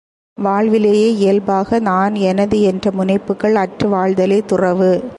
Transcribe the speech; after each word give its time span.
வாழ்விலேயே 0.37 1.13
இயல்பாக 1.13 1.79
நான் 1.79 2.15
எனது 2.15 2.61
என்ற 2.61 2.91
முனைப்புக்கள் 2.91 3.53
அற்று 3.53 3.89
வாழ்தலே 3.89 4.41
துறவு. 4.45 5.03